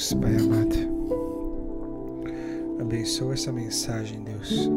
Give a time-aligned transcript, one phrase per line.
[0.00, 0.76] Jesus, Pai amado,
[2.80, 4.70] abençoa essa mensagem, Deus.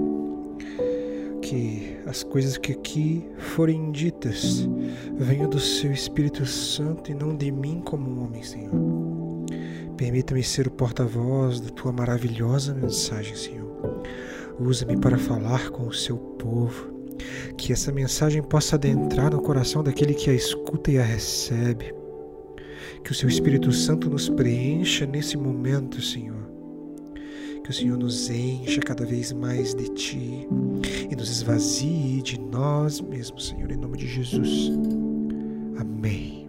[1.41, 4.67] Que as coisas que aqui forem ditas
[5.15, 8.73] venham do Seu Espírito Santo e não de mim como homem, Senhor.
[9.95, 14.03] Permita-me ser o porta-voz da Tua maravilhosa mensagem, Senhor.
[14.59, 16.91] Usa-me para falar com o Seu povo
[17.57, 22.02] que essa mensagem possa adentrar no coração daquele que a escuta e a recebe.
[23.03, 26.49] Que o seu Espírito Santo nos preencha nesse momento, Senhor.
[27.61, 30.47] Que o Senhor nos encha cada vez mais de Ti
[31.09, 34.71] e nos esvazie de nós mesmos, Senhor, em nome de Jesus.
[35.77, 36.47] Amém.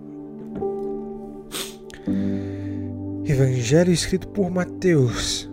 [3.25, 5.51] Evangelho escrito por Mateus,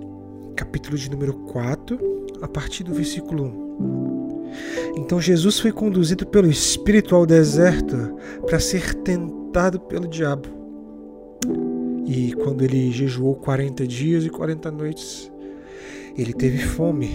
[0.55, 1.99] capítulo de número 4,
[2.41, 4.51] a partir do versículo 1.
[4.97, 10.60] Então Jesus foi conduzido pelo Espírito ao deserto para ser tentado pelo diabo.
[12.13, 15.31] E quando ele jejuou 40 dias e 40 noites,
[16.17, 17.09] ele teve fome.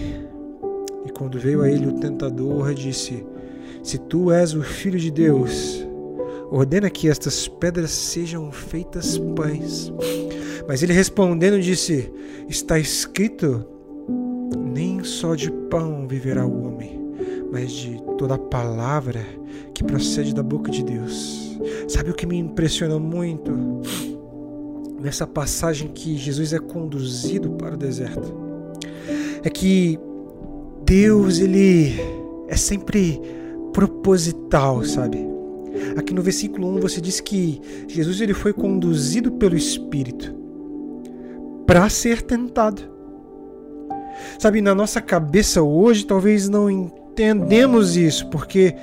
[1.05, 3.23] E quando veio a ele o tentador, disse:
[3.83, 5.87] Se tu és o filho de Deus,
[6.49, 9.93] ordena que estas pedras sejam feitas pães.
[10.67, 12.11] Mas ele respondendo disse:
[12.49, 13.63] Está escrito:
[14.57, 16.97] Nem só de pão viverá o homem
[17.51, 19.25] mas de toda a palavra
[19.73, 21.57] que procede da boca de Deus.
[21.87, 23.51] Sabe o que me impressionou muito
[24.99, 28.33] nessa passagem que Jesus é conduzido para o deserto?
[29.43, 29.99] É que
[30.83, 31.93] Deus ele
[32.47, 33.21] é sempre
[33.73, 35.25] proposital, sabe?
[35.95, 40.33] Aqui no versículo 1 você diz que Jesus ele foi conduzido pelo Espírito
[41.65, 42.81] para ser tentado.
[44.39, 48.75] Sabe, na nossa cabeça hoje talvez não entendemos isso, porque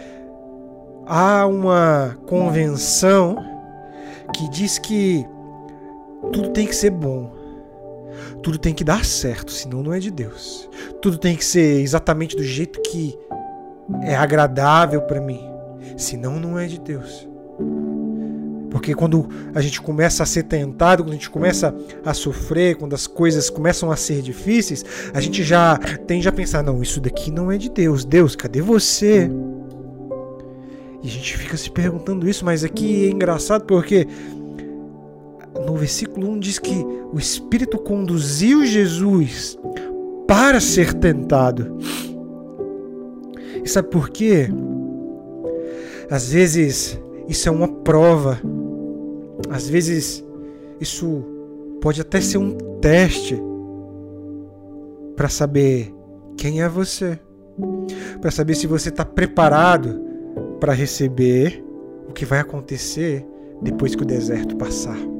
[1.06, 3.36] há uma convenção
[4.34, 5.26] que diz que
[6.32, 7.32] tudo tem que ser bom.
[8.42, 10.68] Tudo tem que dar certo, senão não é de Deus.
[11.00, 13.18] Tudo tem que ser exatamente do jeito que
[14.02, 15.40] é agradável para mim,
[15.96, 17.28] senão não é de Deus.
[18.70, 21.72] Porque quando a gente começa a ser tentado, quando a gente começa
[22.04, 26.60] a sofrer, quando as coisas começam a ser difíceis, a gente já tende a pensar:
[26.62, 28.04] não, isso daqui não é de Deus.
[28.04, 29.30] Deus, cadê você?
[31.04, 34.08] E a gente fica se perguntando isso, mas aqui é engraçado porque
[35.66, 39.58] no versículo 1 diz que o Espírito conduziu Jesus
[40.26, 41.78] para ser tentado.
[43.62, 44.48] E sabe por quê?
[46.10, 46.98] Às vezes
[47.28, 48.40] isso é uma prova
[49.50, 50.24] às vezes,
[50.80, 51.22] isso
[51.80, 53.40] pode até ser um teste
[55.16, 55.94] para saber
[56.36, 57.18] quem é você,
[58.20, 60.02] para saber se você está preparado
[60.60, 61.64] para receber
[62.08, 63.26] o que vai acontecer
[63.62, 65.13] depois que o deserto passar.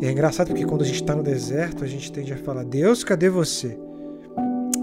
[0.00, 2.64] E é engraçado porque quando a gente está no deserto, a gente tende a falar:
[2.64, 3.78] Deus, cadê você?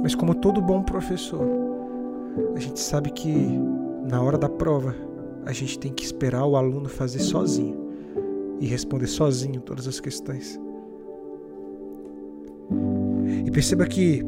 [0.01, 1.47] Mas, como todo bom professor,
[2.55, 3.33] a gente sabe que
[4.09, 4.95] na hora da prova
[5.45, 7.77] a gente tem que esperar o aluno fazer sozinho
[8.59, 10.59] e responder sozinho todas as questões.
[13.45, 14.23] E perceba que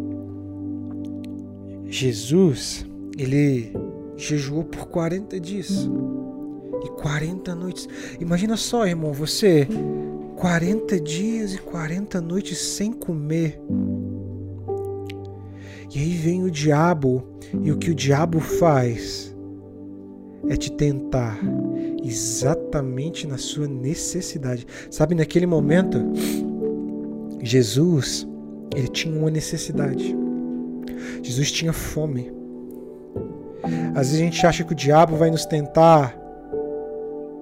[1.85, 2.85] Jesus,
[3.17, 3.73] ele
[4.17, 5.89] jejuou por 40 dias
[6.83, 7.87] e 40 noites.
[8.19, 9.67] Imagina só, irmão, você
[10.35, 13.59] 40 dias e 40 noites sem comer.
[15.93, 17.23] E aí vem o diabo,
[17.63, 19.35] e o que o diabo faz?
[20.49, 21.39] é te tentar
[22.03, 24.65] exatamente na sua necessidade.
[24.89, 25.99] Sabe, naquele momento,
[27.41, 28.27] Jesus,
[28.75, 30.15] ele tinha uma necessidade.
[31.23, 32.31] Jesus tinha fome.
[33.95, 36.15] Às vezes a gente acha que o diabo vai nos tentar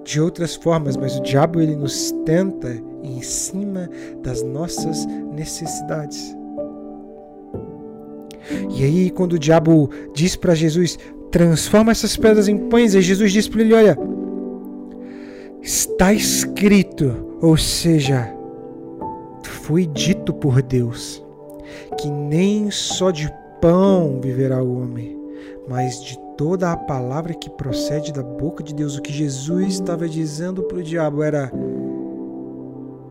[0.04, 3.88] de outras formas, mas o diabo ele nos tenta em cima
[4.22, 6.36] das nossas necessidades.
[8.76, 10.98] E aí, quando o diabo diz para Jesus:
[11.34, 12.94] transforma essas pedras em pães.
[12.94, 13.98] E Jesus disse para ele: Olha,
[15.60, 18.32] está escrito, ou seja,
[19.42, 21.24] foi dito por Deus,
[21.98, 23.28] que nem só de
[23.60, 25.18] pão viverá o homem,
[25.68, 28.96] mas de toda a palavra que procede da boca de Deus.
[28.96, 31.50] O que Jesus estava dizendo para o diabo era: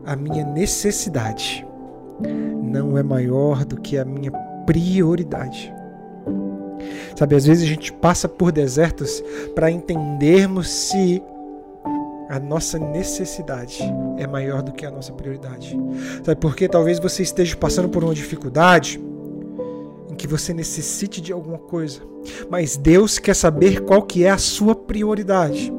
[0.04, 1.66] a minha necessidade
[2.62, 4.32] não é maior do que a minha
[4.66, 5.72] prioridade.
[7.16, 9.22] Sabe, às vezes a gente passa por desertos
[9.54, 11.22] para entendermos se
[12.28, 13.78] a nossa necessidade
[14.18, 15.78] é maior do que a nossa prioridade.
[16.24, 19.00] Sabe, porque talvez você esteja passando por uma dificuldade
[20.14, 22.00] em que você necessite de alguma coisa,
[22.48, 25.72] mas Deus quer saber qual que é a sua prioridade.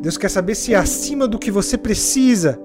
[0.00, 2.60] Deus quer saber se é acima do que você precisa,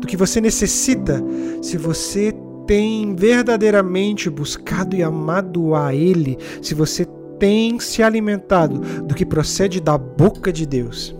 [0.00, 1.22] do que você necessita,
[1.60, 2.32] se você
[2.66, 7.04] tem verdadeiramente buscado e amado a Ele, se você
[7.38, 11.17] tem se alimentado do que procede da boca de Deus.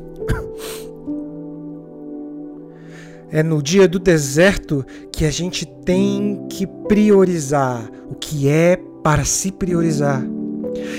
[3.31, 9.25] É no dia do deserto que a gente tem que priorizar o que é para
[9.25, 10.23] se priorizar.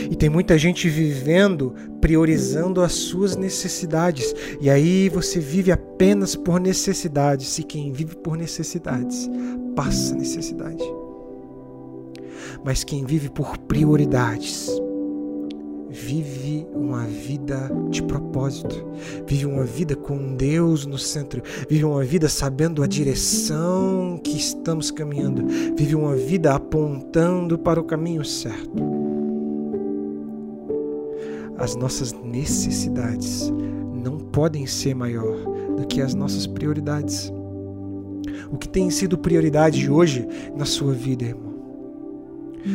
[0.10, 4.34] E tem muita gente vivendo priorizando as suas necessidades.
[4.60, 7.58] E aí você vive apenas por necessidades.
[7.60, 9.30] E quem vive por necessidades
[9.76, 10.84] passa necessidade.
[12.64, 14.70] Mas quem vive por prioridades
[15.90, 18.86] vive uma vida de propósito,
[19.26, 24.92] vive uma vida com Deus no centro, vive uma vida sabendo a direção que estamos
[24.92, 25.46] caminhando,
[25.76, 29.00] vive uma vida apontando para o caminho certo.
[31.58, 33.52] As nossas necessidades
[33.94, 35.36] não podem ser maior
[35.76, 37.32] do que as nossas prioridades.
[38.52, 41.49] O que tem sido prioridade hoje na sua vida, irmão?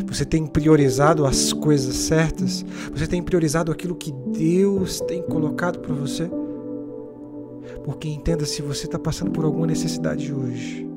[0.06, 2.64] Você tem priorizado as coisas certas?
[2.92, 6.30] Você tem priorizado aquilo que Deus tem colocado para você?
[7.84, 10.88] Porque entenda se você está passando por alguma necessidade hoje.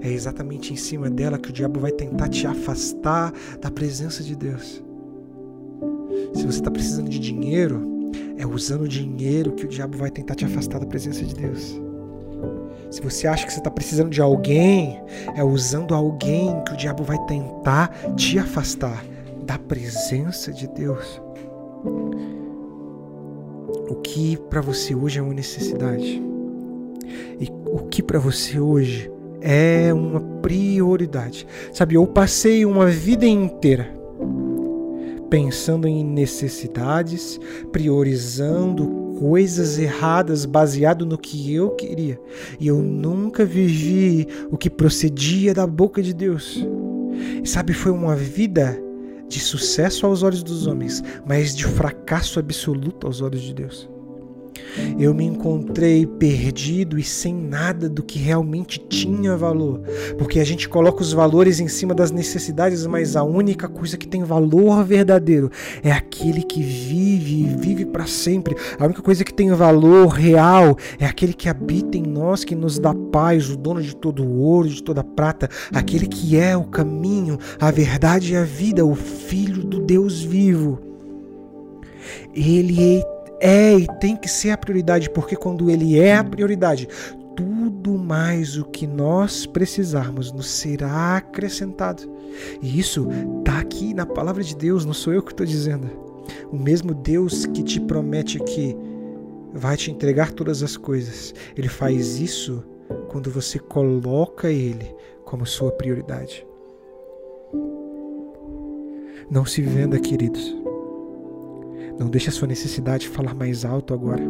[0.00, 4.34] É exatamente em cima dela que o diabo vai tentar te afastar da presença de
[4.34, 4.82] Deus.
[6.34, 10.34] Se você está precisando de dinheiro, é usando o dinheiro que o diabo vai tentar
[10.34, 11.81] te afastar da presença de Deus.
[12.92, 15.02] Se você acha que você está precisando de alguém,
[15.34, 19.02] é usando alguém que o diabo vai tentar te afastar
[19.46, 21.18] da presença de Deus.
[23.88, 26.22] O que para você hoje é uma necessidade
[27.40, 29.10] e o que para você hoje
[29.40, 31.46] é uma prioridade.
[31.72, 33.88] Sabe, eu passei uma vida inteira
[35.30, 37.40] pensando em necessidades,
[37.72, 42.20] priorizando coisas erradas baseado no que eu queria.
[42.58, 46.66] E eu nunca vivi o que procedia da boca de Deus.
[47.42, 48.78] E sabe, foi uma vida
[49.28, 53.91] de sucesso aos olhos dos homens, mas de fracasso absoluto aos olhos de Deus.
[54.98, 59.80] Eu me encontrei perdido e sem nada do que realmente tinha valor,
[60.16, 64.06] porque a gente coloca os valores em cima das necessidades, mas a única coisa que
[64.06, 65.50] tem valor verdadeiro
[65.82, 68.56] é aquele que vive e vive para sempre.
[68.78, 72.78] A única coisa que tem valor real é aquele que habita em nós, que nos
[72.78, 76.56] dá paz, o dono de todo o ouro, de toda a prata, aquele que é
[76.56, 80.78] o caminho, a verdade e a vida, o filho do Deus vivo.
[82.34, 83.02] Ele
[83.42, 86.88] é e tem que ser a prioridade, porque quando ele é a prioridade,
[87.36, 92.02] tudo mais o que nós precisarmos nos será acrescentado.
[92.62, 93.08] E isso
[93.38, 95.90] está aqui na palavra de Deus, não sou eu que estou dizendo.
[96.52, 98.76] O mesmo Deus que te promete que
[99.52, 102.62] vai te entregar todas as coisas, ele faz isso
[103.08, 104.94] quando você coloca ele
[105.24, 106.46] como sua prioridade.
[109.30, 110.62] Não se venda, queridos.
[112.02, 114.24] Não deixe a sua necessidade falar mais alto agora.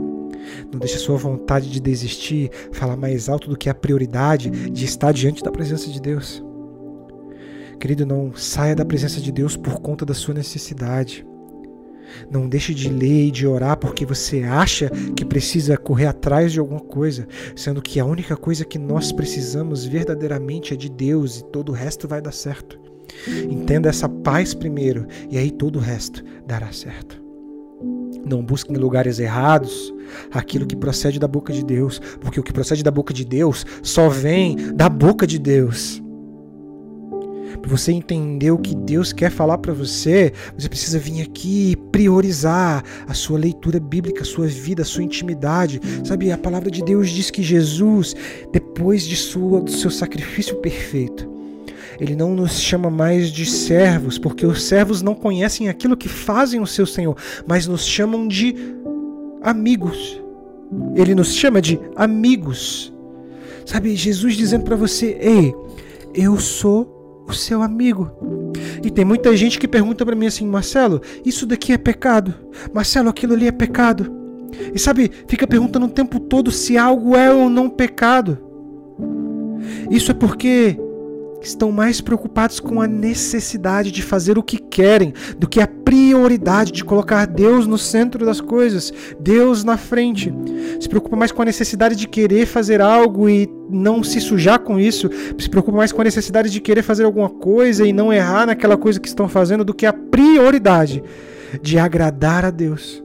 [0.70, 4.84] Não deixe a sua vontade de desistir falar mais alto do que a prioridade de
[4.84, 6.44] estar diante da presença de Deus.
[7.80, 11.26] Querido, não saia da presença de Deus por conta da sua necessidade.
[12.30, 16.60] Não deixe de ler e de orar porque você acha que precisa correr atrás de
[16.60, 17.26] alguma coisa,
[17.56, 21.74] sendo que a única coisa que nós precisamos verdadeiramente é de Deus e todo o
[21.74, 22.78] resto vai dar certo.
[23.50, 27.21] Entenda essa paz primeiro e aí todo o resto dará certo.
[28.24, 29.92] Não busque em lugares errados
[30.30, 33.64] aquilo que procede da boca de Deus, porque o que procede da boca de Deus
[33.82, 36.02] só vem da boca de Deus.
[37.60, 42.82] Para você entender o que Deus quer falar para você, você precisa vir aqui priorizar
[43.06, 45.80] a sua leitura bíblica, a sua vida, a sua intimidade.
[46.04, 48.16] Sabe, a palavra de Deus diz que Jesus,
[48.52, 51.30] depois de sua, do seu sacrifício perfeito,
[52.02, 56.60] ele não nos chama mais de servos, porque os servos não conhecem aquilo que fazem
[56.60, 57.16] o seu Senhor,
[57.46, 58.56] mas nos chamam de
[59.40, 60.20] amigos.
[60.96, 62.92] Ele nos chama de amigos.
[63.64, 65.54] Sabe, Jesus dizendo para você: Ei,
[66.12, 68.10] eu sou o seu amigo.
[68.82, 72.34] E tem muita gente que pergunta para mim assim: Marcelo, isso daqui é pecado?
[72.74, 74.12] Marcelo, aquilo ali é pecado?
[74.74, 78.38] E sabe, fica perguntando o tempo todo se algo é ou não pecado.
[79.88, 80.76] Isso é porque
[81.42, 86.72] estão mais preocupados com a necessidade de fazer o que querem do que a prioridade
[86.72, 90.32] de colocar Deus no centro das coisas, Deus na frente.
[90.80, 94.78] Se preocupa mais com a necessidade de querer fazer algo e não se sujar com
[94.78, 98.46] isso, se preocupa mais com a necessidade de querer fazer alguma coisa e não errar
[98.46, 101.02] naquela coisa que estão fazendo do que a prioridade
[101.60, 103.02] de agradar a Deus.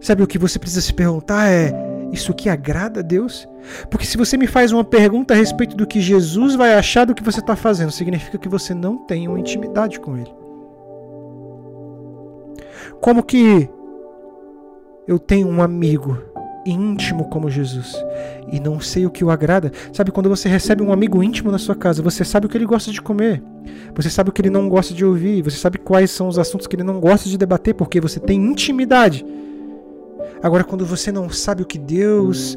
[0.00, 3.48] Sabe o que você precisa se perguntar é: isso aqui agrada a Deus?
[3.90, 7.14] Porque se você me faz uma pergunta a respeito do que Jesus vai achar do
[7.14, 10.34] que você está fazendo, significa que você não tem uma intimidade com Ele.
[13.00, 13.68] Como que
[15.06, 16.18] eu tenho um amigo
[16.66, 17.94] íntimo como Jesus
[18.50, 19.70] e não sei o que o agrada?
[19.92, 22.66] Sabe, quando você recebe um amigo íntimo na sua casa, você sabe o que ele
[22.66, 23.42] gosta de comer,
[23.94, 26.66] você sabe o que ele não gosta de ouvir, você sabe quais são os assuntos
[26.66, 29.24] que ele não gosta de debater, porque você tem intimidade.
[30.42, 32.56] Agora, quando você não sabe o que Deus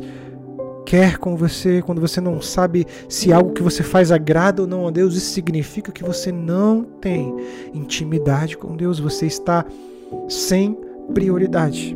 [0.86, 4.88] quer com você, quando você não sabe se algo que você faz agrada ou não
[4.88, 7.36] a Deus, isso significa que você não tem
[7.74, 9.64] intimidade com Deus, você está
[10.28, 10.76] sem
[11.14, 11.96] prioridade.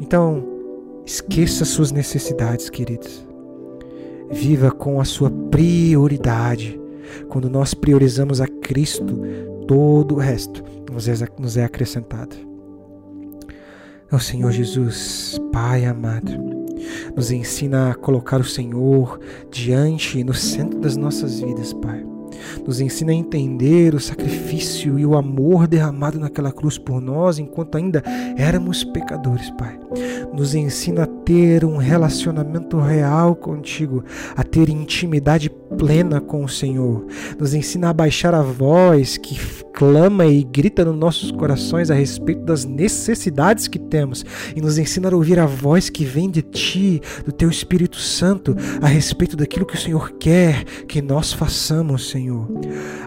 [0.00, 0.44] Então,
[1.06, 3.26] esqueça suas necessidades, queridos.
[4.30, 6.80] Viva com a sua prioridade.
[7.28, 9.20] Quando nós priorizamos a Cristo,
[9.68, 10.62] todo o resto
[11.38, 12.51] nos é acrescentado.
[14.12, 16.32] Ó Senhor Jesus, Pai amado,
[17.16, 19.18] nos ensina a colocar o Senhor
[19.50, 22.04] diante e no centro das nossas vidas, Pai.
[22.66, 27.76] Nos ensina a entender o sacrifício e o amor derramado naquela cruz por nós enquanto
[27.76, 28.02] ainda
[28.36, 29.80] éramos pecadores, Pai.
[30.30, 34.04] Nos ensina a ter um relacionamento real contigo,
[34.36, 37.06] a ter intimidade plena com o Senhor.
[37.38, 39.34] Nos ensina a baixar a voz que
[39.82, 44.24] clama e grita nos nossos corações a respeito das necessidades que temos
[44.54, 48.54] e nos ensina a ouvir a voz que vem de ti, do teu Espírito Santo,
[48.80, 52.46] a respeito daquilo que o Senhor quer que nós façamos, Senhor.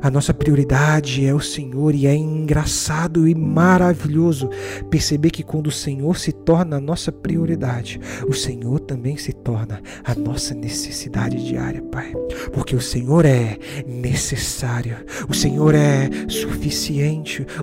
[0.01, 4.49] A nossa prioridade é o Senhor e é engraçado e maravilhoso
[4.89, 9.81] perceber que quando o Senhor se torna a nossa prioridade, o Senhor também se torna
[10.03, 12.11] a nossa necessidade diária, Pai.
[12.51, 14.97] Porque o Senhor é necessário,
[15.29, 16.64] o Senhor é suficiente,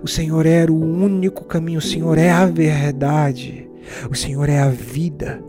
[0.03, 3.69] o Senhor é o único caminho, o Senhor é a verdade,
[4.11, 5.43] o Senhor é a vida,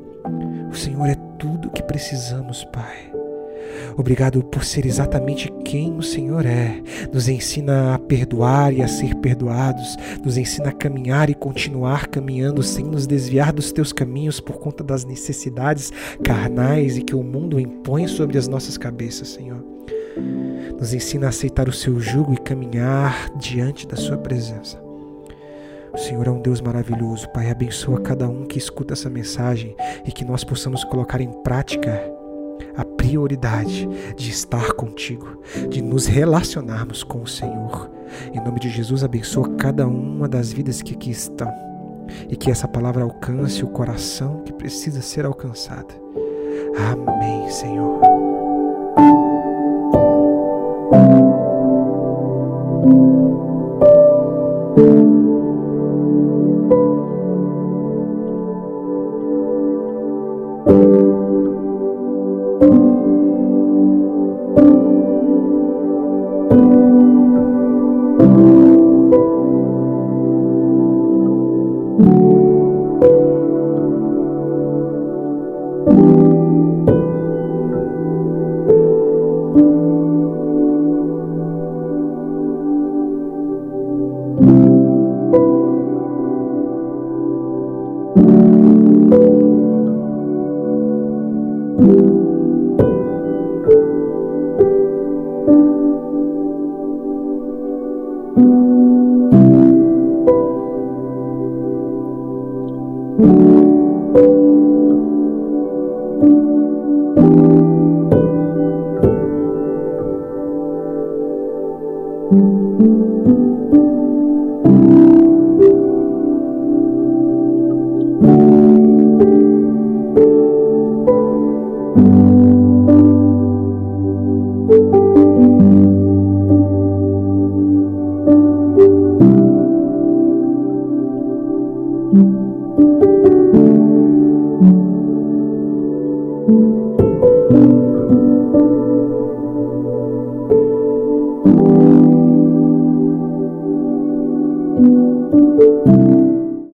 [0.71, 3.13] o Senhor é tudo que precisamos, Pai.
[3.97, 6.81] Obrigado por ser exatamente quem o Senhor é.
[7.11, 9.95] Nos ensina a perdoar e a ser perdoados.
[10.23, 14.83] Nos ensina a caminhar e continuar caminhando sem nos desviar dos teus caminhos por conta
[14.83, 15.91] das necessidades
[16.23, 19.63] carnais e que o mundo impõe sobre as nossas cabeças, Senhor.
[20.79, 24.81] Nos ensina a aceitar o seu jugo e caminhar diante da sua presença.
[25.93, 27.29] O Senhor é um Deus maravilhoso.
[27.29, 32.01] Pai, abençoa cada um que escuta essa mensagem e que nós possamos colocar em prática
[32.75, 35.39] a prioridade de estar contigo,
[35.69, 37.91] de nos relacionarmos com o Senhor.
[38.33, 41.53] Em nome de Jesus, abençoa cada uma das vidas que aqui estão
[42.29, 45.93] e que essa palavra alcance o coração que precisa ser alcançado.
[46.75, 48.32] Amém, Senhor.